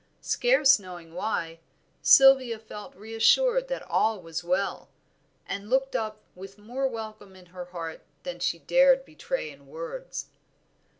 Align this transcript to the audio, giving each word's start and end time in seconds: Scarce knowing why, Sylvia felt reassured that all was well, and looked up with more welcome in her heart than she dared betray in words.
Scarce 0.23 0.79
knowing 0.79 1.13
why, 1.13 1.59
Sylvia 2.01 2.57
felt 2.57 2.95
reassured 2.95 3.67
that 3.67 3.83
all 3.83 4.19
was 4.19 4.43
well, 4.43 4.89
and 5.45 5.69
looked 5.69 5.95
up 5.95 6.23
with 6.33 6.57
more 6.57 6.87
welcome 6.87 7.35
in 7.35 7.45
her 7.45 7.65
heart 7.65 8.01
than 8.23 8.39
she 8.39 8.57
dared 8.57 9.05
betray 9.05 9.51
in 9.51 9.67
words. 9.67 10.31